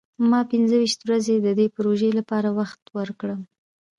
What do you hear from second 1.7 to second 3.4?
پروژې لپاره وخت ورکړ.